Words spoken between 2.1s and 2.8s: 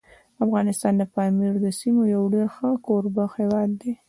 یو ډېر ښه